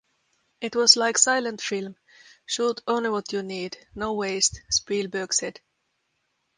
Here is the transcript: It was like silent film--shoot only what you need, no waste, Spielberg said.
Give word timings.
It 0.61 0.75
was 0.75 0.97
like 0.97 1.19
silent 1.19 1.59
film--shoot 1.61 2.81
only 2.87 3.11
what 3.11 3.31
you 3.31 3.43
need, 3.43 3.77
no 3.93 4.13
waste, 4.13 4.59
Spielberg 4.71 5.31
said. 5.31 5.61